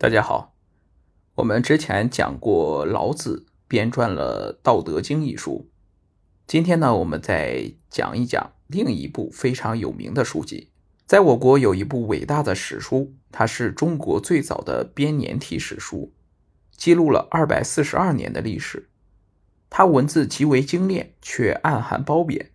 [0.00, 0.54] 大家好，
[1.34, 5.68] 我们之前讲过老子编撰了《道德经》一书，
[6.46, 10.70] 今天呢，我们再讲一讲另一部非常有名的书籍。
[11.04, 16.12] 在我国有一部伟大的史书，它是中国最早的编年体史书，
[16.76, 18.88] 记录了二百四十二年的历史。
[19.68, 22.52] 它文字极为精炼，却暗含褒贬。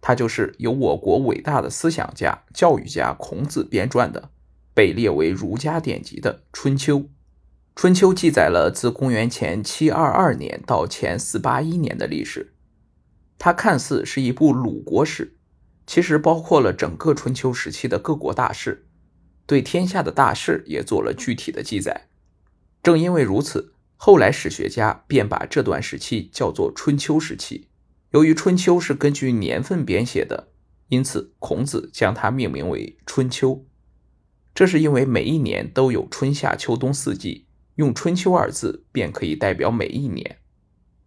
[0.00, 4.30] 它就是由我国伟大的思想家、教育家孔子编撰的。
[4.78, 6.98] 被列为儒家典籍的《春秋》，
[7.74, 12.54] 《春秋》记载了自公元前七二二年到前四八一年的历史。
[13.40, 15.36] 它看似是一部鲁国史，
[15.84, 18.86] 其实包括了整个春秋时期的各国大事，
[19.46, 22.06] 对天下的大事也做了具体的记载。
[22.80, 27.66] 正因为如此，后来史学家便把这段时期叫做春秋时期。
[28.12, 30.52] 由于《春秋》是根据年份编写的，
[30.86, 33.50] 因此孔子将它命名为《春秋》。
[34.58, 40.38] 这是因为每一年都有春夏秋冬四季，用“春秋”二字便可以代表每一年。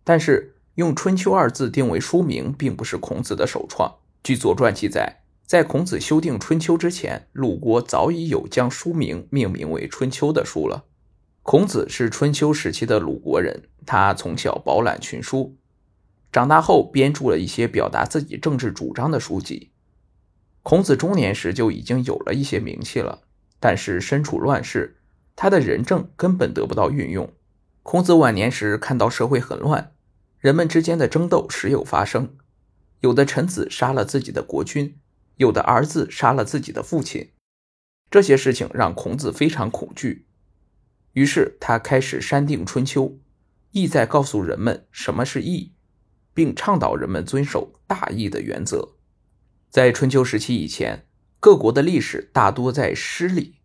[0.05, 3.93] 但是用“春秋”二字定为书名，并不是孔子的首创。
[4.23, 10.85] 据《左传》记载，在孔子修订《春秋》之前，鲁国早已有将书名命名为《春秋》的书了。
[11.43, 15.57] 孔子是春秋时期的鲁国人，他从小饱览群书，
[16.31, 19.71] 长大后编著了一些表达自己政治主张的书籍。
[20.63, 23.23] 孔子中年时就已经有了一些名气了。
[23.61, 24.97] 但是身处乱世，
[25.35, 27.31] 他的仁政根本得不到运用。
[27.83, 29.93] 孔子晚年时看到社会很乱，
[30.39, 32.35] 人们之间的争斗时有发生，
[33.01, 34.99] 有的臣子杀了自己的国君，
[35.35, 37.33] 有的儿子杀了自己的父亲，
[38.09, 40.25] 这些事情让孔子非常恐惧。
[41.13, 43.03] 于是他开始删定《春秋》，
[43.69, 45.75] 意在告诉人们什么是义，
[46.33, 48.95] 并倡导人们遵守大义的原则。
[49.69, 51.05] 在春秋时期以前。
[51.41, 53.55] 各国的历史大多在诗里。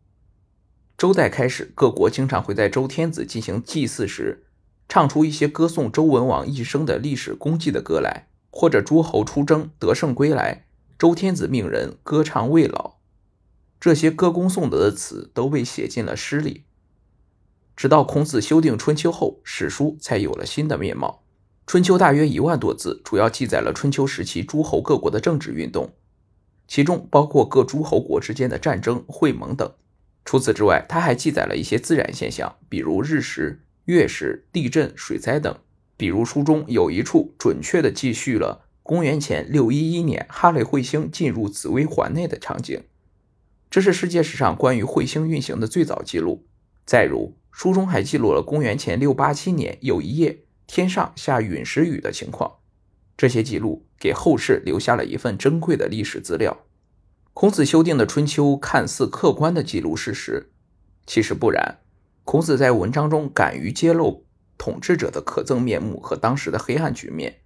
[0.96, 4.46] 周代开始，各国经常会在周天子进行祭祀时，
[4.88, 10.64] 唱出一些歌颂周文王一生的历史功绩的歌来，或者诸侯出征得胜归来，
[10.98, 12.94] 周天子命人歌唱慰劳。
[13.78, 16.64] 这些歌功颂德的词都被写进了诗里。
[17.76, 21.24] 直到孔子修订《春秋》后，史书才有了新的面貌。
[21.70, 25.92] 《春秋》大约一万多字，主要记载了春秋时期诸侯各国的政治运动。
[26.68, 29.72] 其中包括各诸侯国之间的战争、会盟等。
[30.24, 35.56] 除此之外，它还记载了一些自然现象，比如日食、月食、地震、水灾等。
[35.96, 42.82] 比如书中有一处准确地记叙了公元前六一一年哈雷彗星进入紫微环内的场景，
[43.70, 46.44] 这是世界史上关于彗星运行的最早记录。
[46.84, 52.56] 再如，书中还记录了公元前六八七年有一夜天上下陨石雨的情况。
[53.16, 56.66] 这些记录给后世留下了一份珍贵的历史资料。
[57.32, 60.50] 孔子修订的《春秋》看似客观的记录事实，
[61.06, 61.80] 其实不然。
[62.24, 64.26] 孔子在文章中敢于揭露
[64.58, 67.42] 统治者的可憎面目和当时的黑暗局面。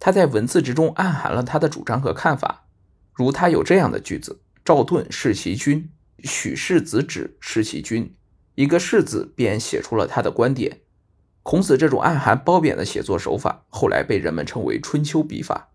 [0.00, 2.66] 他在文字之中暗含了他的主张和看法，
[3.12, 5.90] 如他有这样的句子：“赵盾弑其君，
[6.24, 8.14] 许氏子止弑其君。”
[8.54, 10.80] 一个“弑”字便写出了他的观点。
[11.50, 15.70] 孔子这种暗含褒贬的写作手法，后来被人们称为“春秋笔法”。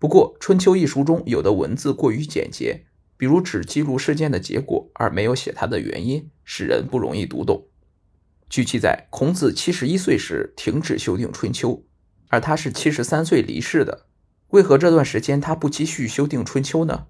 [0.00, 2.84] 不过，《春秋》一书中有的文字过于简洁，
[3.16, 7.68] 比如只记录事件的结果，而没有写它的原因，使人不容易读懂。
[8.50, 11.70] 据记载，孔子七十一岁时停止修订《春秋》，
[12.26, 14.06] 而他是七十三岁离世的。
[14.48, 17.06] 为何这段时间他不继续修订《春秋》呢？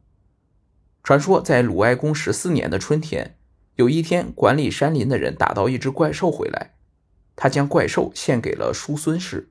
[1.02, 3.38] 传说在鲁哀公十四年的春天，
[3.76, 6.74] 有一天管理山林的人打到一只怪兽回来。
[7.34, 9.50] 他将怪兽献给了叔孙氏，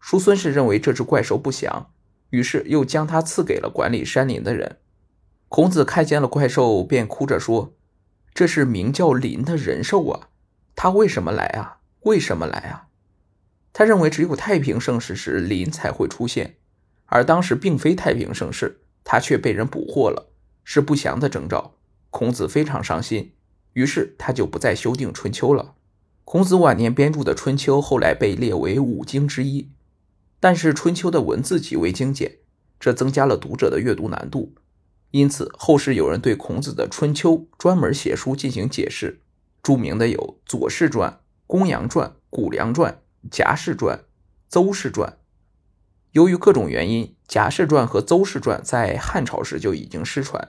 [0.00, 1.90] 叔孙氏认为这只怪兽不祥，
[2.30, 4.78] 于是又将它赐给了管理山林的人。
[5.48, 7.74] 孔子看见了怪兽，便哭着说
[8.34, 10.28] ：“这是名叫林的人兽啊，
[10.74, 11.78] 他为什么来啊？
[12.00, 12.88] 为什么来啊？”
[13.72, 16.56] 他认为只有太平盛世时林才会出现，
[17.04, 20.30] 而当时并非太平盛世，他却被人捕获了，
[20.64, 21.74] 是不祥的征兆。
[22.10, 23.34] 孔子非常伤心，
[23.74, 25.75] 于是他就不再修订《春秋》了。
[26.26, 29.70] 孔子晚年编著的《春秋》后来被列为五经之一，
[30.40, 32.38] 但是《春秋》的文字极为精简，
[32.80, 34.52] 这增加了读者的阅读难度。
[35.12, 39.20] 因此，后世有人对孔子的《春秋》专门写书进行解释，
[39.62, 41.10] 著名的有《左氏传》
[41.46, 42.92] 《公羊传》《谷梁传》
[43.30, 43.96] 《贾氏传》
[44.48, 45.10] 《邹氏传》。
[46.10, 50.48] 由于各种原因，《贾氏传》和《邹氏传》在汉朝时就已经失传，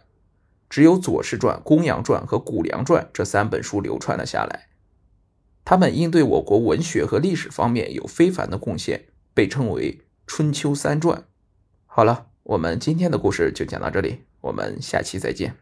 [0.71, 4.66] 只有《左氏传》《公羊传》和《谷梁传》这三本书流传了下来。
[5.69, 9.03] 他们应对我国文学和历史方面有非凡的贡献，
[9.33, 11.25] 被称为“春秋三传”。
[11.85, 15.57] 好了，我们今天的故事就讲到这里，我们下期再见。